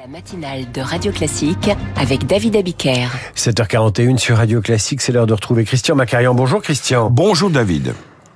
La 0.00 0.06
matinale 0.06 0.72
de 0.72 0.80
Radio 0.80 1.12
Classique 1.12 1.68
avec 1.94 2.24
David 2.24 2.56
Abiker. 2.56 3.08
7h41 3.36 4.16
sur 4.16 4.38
Radio 4.38 4.62
Classique, 4.62 5.02
c'est 5.02 5.12
l'heure 5.12 5.26
de 5.26 5.34
retrouver 5.34 5.66
Christian 5.66 5.94
Macarian. 5.94 6.32
Bonjour 6.32 6.62
Christian. 6.62 7.10
Bonjour 7.10 7.50
David. 7.50 7.92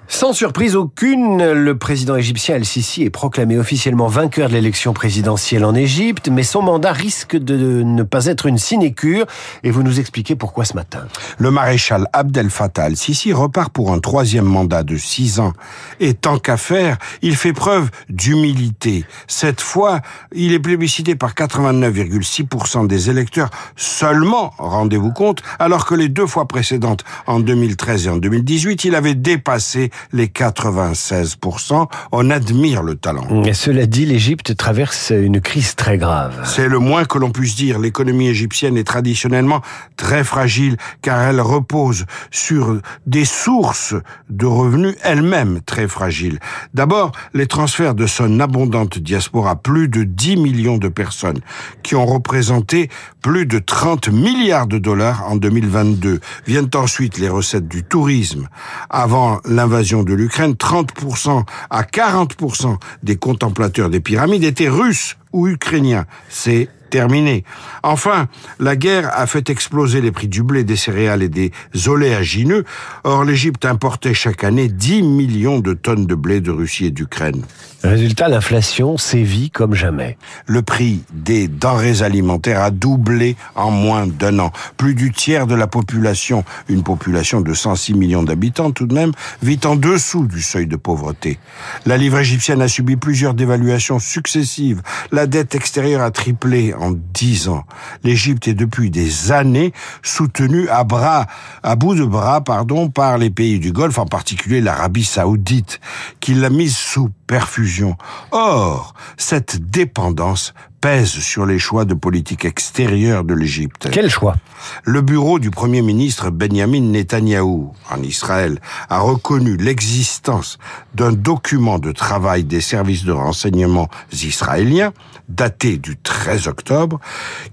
Sans 0.06 0.34
surprise 0.34 0.76
aucune, 0.76 1.52
le 1.52 1.78
président 1.78 2.14
égyptien 2.14 2.56
Al-Sisi 2.56 3.04
est 3.04 3.10
proclamé 3.10 3.58
officiellement 3.58 4.06
vainqueur 4.06 4.48
de 4.48 4.54
l'élection 4.54 4.92
présidentielle 4.92 5.64
en 5.64 5.74
Égypte, 5.74 6.28
mais 6.28 6.42
son 6.42 6.60
mandat 6.60 6.92
risque 6.92 7.36
de 7.36 7.82
ne 7.82 8.02
pas 8.02 8.26
être 8.26 8.46
une 8.46 8.58
sinécure, 8.58 9.26
et 9.62 9.70
vous 9.70 9.82
nous 9.82 10.00
expliquez 10.00 10.36
pourquoi 10.36 10.66
ce 10.66 10.74
matin. 10.74 11.06
Le 11.38 11.50
maréchal 11.50 12.06
Abdel 12.12 12.50
Fattah 12.50 12.84
Al-Sisi 12.84 13.32
repart 13.32 13.72
pour 13.72 13.92
un 13.92 13.98
troisième 13.98 14.44
mandat 14.44 14.82
de 14.82 14.96
six 14.98 15.40
ans, 15.40 15.54
et 16.00 16.12
tant 16.12 16.38
qu'à 16.38 16.58
faire, 16.58 16.98
il 17.22 17.34
fait 17.34 17.54
preuve 17.54 17.90
d'humilité. 18.10 19.06
Cette 19.26 19.62
fois, 19.62 20.00
il 20.34 20.52
est 20.52 20.60
plébiscité 20.60 21.14
par 21.14 21.32
89,6% 21.32 22.86
des 22.86 23.08
électeurs 23.08 23.48
seulement, 23.74 24.52
rendez-vous 24.58 25.12
compte, 25.12 25.42
alors 25.58 25.86
que 25.86 25.94
les 25.94 26.10
deux 26.10 26.26
fois 26.26 26.46
précédentes, 26.46 27.04
en 27.26 27.40
2013 27.40 28.06
et 28.06 28.10
en 28.10 28.16
2018, 28.18 28.84
il 28.84 28.94
avait 28.94 29.14
dépassé 29.14 29.90
les 30.12 30.26
96%. 30.26 31.88
On 32.12 32.30
admire 32.30 32.82
le 32.82 32.94
talent. 32.94 33.44
Et 33.44 33.54
cela 33.54 33.86
dit, 33.86 34.06
l'Égypte 34.06 34.56
traverse 34.56 35.12
une 35.14 35.40
crise 35.40 35.74
très 35.74 35.98
grave. 35.98 36.42
C'est 36.44 36.68
le 36.68 36.78
moins 36.78 37.04
que 37.04 37.18
l'on 37.18 37.30
puisse 37.30 37.56
dire. 37.56 37.78
L'économie 37.78 38.28
égyptienne 38.28 38.76
est 38.76 38.84
traditionnellement 38.84 39.60
très 39.96 40.24
fragile 40.24 40.76
car 41.02 41.20
elle 41.20 41.40
repose 41.40 42.06
sur 42.30 42.78
des 43.06 43.24
sources 43.24 43.94
de 44.30 44.46
revenus 44.46 44.96
elles-mêmes 45.02 45.60
très 45.64 45.88
fragiles. 45.88 46.38
D'abord, 46.72 47.12
les 47.32 47.46
transferts 47.46 47.94
de 47.94 48.06
son 48.06 48.40
abondante 48.40 48.98
diaspora, 48.98 49.56
plus 49.56 49.88
de 49.88 50.04
10 50.04 50.36
millions 50.36 50.78
de 50.78 50.88
personnes, 50.88 51.40
qui 51.82 51.94
ont 51.94 52.06
représenté 52.06 52.90
plus 53.22 53.46
de 53.46 53.58
30 53.58 54.08
milliards 54.08 54.66
de 54.66 54.78
dollars 54.78 55.24
en 55.26 55.36
2022. 55.36 56.20
Viennent 56.46 56.70
ensuite 56.74 57.18
les 57.18 57.28
recettes 57.28 57.68
du 57.68 57.82
tourisme. 57.82 58.48
Avant 58.90 59.40
l'invasion 59.44 59.83
de 59.84 60.14
l'Ukraine, 60.14 60.52
30% 60.54 61.44
à 61.70 61.82
40% 61.82 62.78
des 63.02 63.16
contemplateurs 63.16 63.90
des 63.90 64.00
pyramides 64.00 64.44
étaient 64.44 64.68
russes 64.68 65.16
ou 65.32 65.46
ukrainiens. 65.46 66.06
C'est 66.30 66.68
terminé. 66.94 67.42
Enfin, 67.82 68.28
la 68.60 68.76
guerre 68.76 69.10
a 69.12 69.26
fait 69.26 69.50
exploser 69.50 70.00
les 70.00 70.12
prix 70.12 70.28
du 70.28 70.44
blé, 70.44 70.62
des 70.62 70.76
céréales 70.76 71.24
et 71.24 71.28
des 71.28 71.50
oléagineux. 71.88 72.64
Or, 73.02 73.24
l'Égypte 73.24 73.64
importait 73.64 74.14
chaque 74.14 74.44
année 74.44 74.68
10 74.68 75.02
millions 75.02 75.58
de 75.58 75.72
tonnes 75.74 76.06
de 76.06 76.14
blé 76.14 76.40
de 76.40 76.52
Russie 76.52 76.86
et 76.86 76.92
d'Ukraine. 76.92 77.42
Résultat, 77.84 78.28
l'inflation 78.28 78.96
sévit 78.96 79.50
comme 79.50 79.74
jamais. 79.74 80.16
Le 80.46 80.62
prix 80.62 81.02
des 81.12 81.48
denrées 81.48 82.00
alimentaires 82.00 82.62
a 82.62 82.70
doublé 82.70 83.36
en 83.56 83.70
moins 83.70 84.06
d'un 84.06 84.38
an. 84.38 84.52
Plus 84.78 84.94
du 84.94 85.12
tiers 85.12 85.46
de 85.46 85.54
la 85.54 85.66
population, 85.66 86.44
une 86.70 86.82
population 86.82 87.42
de 87.42 87.52
106 87.52 87.92
millions 87.92 88.22
d'habitants 88.22 88.70
tout 88.70 88.86
de 88.86 88.94
même, 88.94 89.12
vit 89.42 89.60
en 89.66 89.76
dessous 89.76 90.26
du 90.26 90.40
seuil 90.40 90.66
de 90.66 90.76
pauvreté. 90.76 91.38
La 91.84 91.98
livre 91.98 92.20
égyptienne 92.20 92.62
a 92.62 92.68
subi 92.68 92.96
plusieurs 92.96 93.34
dévaluations 93.34 93.98
successives. 93.98 94.80
La 95.12 95.26
dette 95.26 95.54
extérieure 95.54 96.00
a 96.00 96.10
triplé 96.10 96.72
en 96.84 96.92
dix 96.92 97.48
ans. 97.48 97.64
L'Égypte 98.02 98.48
est 98.48 98.54
depuis 98.54 98.90
des 98.90 99.32
années 99.32 99.72
soutenue 100.02 100.68
à 100.68 100.84
bras, 100.84 101.26
à 101.62 101.76
bout 101.76 101.94
de 101.94 102.04
bras, 102.04 102.42
pardon, 102.42 102.90
par 102.90 103.18
les 103.18 103.30
pays 103.30 103.58
du 103.58 103.72
Golfe, 103.72 103.98
en 103.98 104.06
particulier 104.06 104.60
l'Arabie 104.60 105.04
Saoudite, 105.04 105.80
qui 106.20 106.34
l'a 106.34 106.50
mise 106.50 106.76
sous 106.76 107.10
perfusion. 107.26 107.96
Or, 108.30 108.94
cette 109.16 109.70
dépendance 109.70 110.54
pèse 110.84 111.12
sur 111.12 111.46
les 111.46 111.58
choix 111.58 111.86
de 111.86 111.94
politique 111.94 112.44
extérieure 112.44 113.24
de 113.24 113.32
l'Égypte. 113.32 113.88
Quel 113.90 114.10
choix? 114.10 114.36
Le 114.84 115.00
bureau 115.00 115.38
du 115.38 115.50
Premier 115.50 115.80
ministre 115.80 116.28
Benjamin 116.28 116.82
Netanyahou 116.82 117.72
en 117.90 118.02
Israël 118.02 118.60
a 118.90 118.98
reconnu 118.98 119.56
l'existence 119.56 120.58
d'un 120.94 121.12
document 121.12 121.78
de 121.78 121.90
travail 121.90 122.44
des 122.44 122.60
services 122.60 123.04
de 123.04 123.12
renseignement 123.12 123.88
israéliens 124.12 124.92
daté 125.30 125.78
du 125.78 125.96
13 125.96 126.48
octobre 126.48 127.00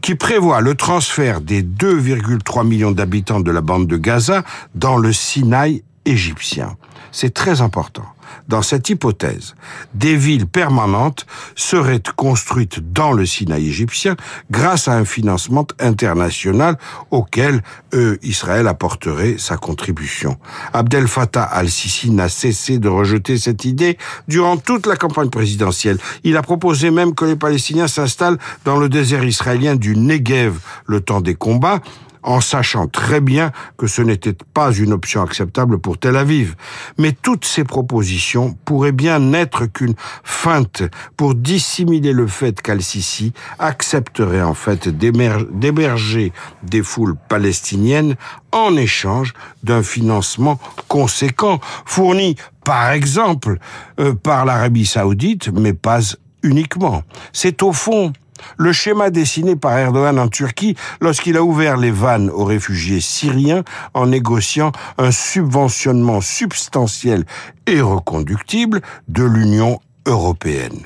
qui 0.02 0.16
prévoit 0.16 0.60
le 0.60 0.76
transfert 0.76 1.40
des 1.40 1.64
2,3 1.64 2.68
millions 2.68 2.92
d'habitants 2.92 3.40
de 3.40 3.52
la 3.52 3.62
bande 3.62 3.88
de 3.88 3.96
Gaza 3.96 4.44
dans 4.76 4.98
le 4.98 5.14
Sinaï 5.14 5.86
égyptien. 6.04 6.76
C'est 7.14 7.34
très 7.34 7.62
important. 7.62 8.04
Dans 8.48 8.62
cette 8.62 8.90
hypothèse, 8.90 9.56
des 9.94 10.16
villes 10.16 10.48
permanentes 10.48 11.26
seraient 11.56 12.02
construites 12.16 12.94
dans 12.94 13.12
le 13.12 13.26
Sinaï 13.26 13.68
égyptien 13.68 14.16
grâce 14.50 14.88
à 14.88 14.94
un 14.94 15.06
financement 15.06 15.68
international 15.80 16.78
auquel 17.12 17.62
euh, 17.94 18.18
Israël 18.22 18.68
apporterait 18.68 19.36
sa 19.38 19.58
contribution. 19.58 20.38
Abdel 20.74 21.08
Fattah 21.08 21.44
al-Sisi 21.44 22.12
n'a 22.12 22.30
cessé 22.30 22.80
de 22.80 22.90
rejeter 22.90 23.38
cette 23.38 23.66
idée 23.66 23.98
durant 24.28 24.58
toute 24.58 24.86
la 24.86 24.96
campagne 24.96 25.30
présidentielle. 25.30 25.98
Il 26.24 26.38
a 26.38 26.42
proposé 26.42 26.92
même 26.92 27.14
que 27.16 27.26
les 27.26 27.36
Palestiniens 27.36 27.88
s'installent 27.88 28.38
dans 28.66 28.78
le 28.78 28.90
désert 28.90 29.24
israélien 29.24 29.76
du 29.76 29.96
Negev 29.96 30.60
le 30.86 31.02
temps 31.02 31.22
des 31.22 31.36
combats 31.36 31.82
en 32.24 32.42
sachant 32.42 32.88
très 32.88 33.22
bien 33.22 33.52
que 33.78 33.88
ce 33.88 34.02
n'était 34.02 34.36
pas 34.54 34.72
une 34.74 34.94
option 34.94 35.22
acceptable 35.22 35.80
pour 35.80 35.98
Tel 35.98 36.16
Aviv. 36.16 36.56
Mais 36.98 37.12
toutes 37.12 37.46
ces 37.46 37.64
propositions 37.64 38.58
pourraient 38.66 38.92
bien 38.92 39.20
n'être 39.20 39.66
qu'une 39.66 39.96
feinte 40.24 40.84
pour 41.18 41.36
dissimuler 41.36 42.14
le 42.14 42.28
fait 42.28 42.62
qu'Al-Sisi 42.62 43.34
accepterait 43.60 44.42
en 44.42 44.54
fait 44.54 44.88
d'héberger 44.90 46.34
des 46.64 46.84
foules 46.84 47.16
palestiniennes 47.30 48.16
en 48.52 48.76
échange 48.76 49.34
d'un 49.64 49.84
financement 49.84 50.60
conséquent 50.88 51.60
fourni 51.86 52.36
par 52.64 52.92
exemple 52.92 53.58
euh, 54.00 54.14
par 54.14 54.46
l'Arabie 54.46 54.86
saoudite, 54.86 55.50
mais 55.52 55.74
pas 55.74 56.00
uniquement. 56.44 57.04
C'est 57.34 57.64
au 57.64 57.74
fond 57.74 58.14
le 58.58 58.72
schéma 58.72 59.10
dessiné 59.10 59.56
par 59.56 59.78
Erdogan 59.78 60.20
en 60.20 60.28
Turquie 60.28 60.76
lorsqu'il 61.02 61.38
a 61.38 61.44
ouvert 61.44 61.78
les 61.78 61.92
vannes 61.92 62.30
aux 62.30 62.46
réfugiés 62.46 63.02
syriens 63.02 63.64
en 63.94 64.08
négociant 64.08 64.72
un 64.98 65.12
subventionnement 65.12 66.22
substantiel 66.22 67.26
et 67.68 67.82
reconductible 67.82 68.82
de 69.08 69.24
l'Union 69.24 69.80
européenne. 70.06 70.82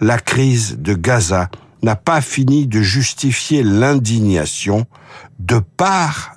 La 0.00 0.18
crise 0.18 0.78
de 0.78 0.94
Gaza 0.94 1.48
n'a 1.82 1.96
pas 1.96 2.20
fini 2.20 2.66
de 2.66 2.80
justifier 2.80 3.62
l'indignation 3.62 4.86
de 5.38 5.58
part 5.58 6.33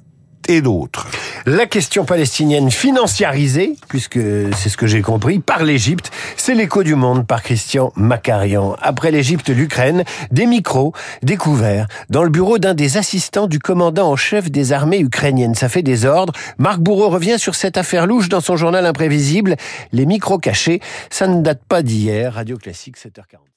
et 0.48 0.62
d'autres. 0.62 1.08
La 1.46 1.66
question 1.66 2.06
palestinienne 2.06 2.72
financiarisée, 2.72 3.76
puisque 3.88 4.20
c'est 4.56 4.70
ce 4.70 4.78
que 4.78 4.88
j'ai 4.88 5.02
compris, 5.02 5.40
par 5.40 5.64
l'Égypte, 5.64 6.12
c'est 6.36 6.56
l'écho 6.56 6.84
du 6.84 6.96
monde 6.96 7.26
par 7.26 7.42
Christian 7.42 7.92
Macarian. 7.96 8.76
Après 8.82 9.12
l'Égypte, 9.12 9.50
l'Ukraine, 9.50 10.04
des 10.32 10.46
micros 10.46 10.94
découverts 11.24 11.88
dans 12.10 12.24
le 12.24 12.30
bureau 12.30 12.58
d'un 12.58 12.74
des 12.74 12.98
assistants 12.98 13.48
du 13.48 13.60
commandant 13.60 14.12
en 14.12 14.16
chef 14.16 14.52
des 14.52 14.74
armées 14.74 15.00
ukrainiennes. 15.00 15.56
Ça 15.56 15.70
fait 15.70 15.84
des 15.84 16.06
ordres. 16.06 16.34
Marc 16.58 16.80
Bourreau 16.80 17.10
revient 17.10 17.40
sur 17.40 17.56
cette 17.56 17.78
affaire 17.78 18.08
louche 18.08 18.30
dans 18.30 18.42
son 18.42 18.56
journal 18.58 18.86
imprévisible. 18.86 19.56
Les 19.92 20.06
micros 20.06 20.38
cachés, 20.38 20.82
ça 21.10 21.28
ne 21.28 21.42
date 21.42 21.62
pas 21.68 21.82
d'hier. 21.82 22.34
Radio 22.34 22.58
Classique 22.58 22.98
7h40. 22.98 23.57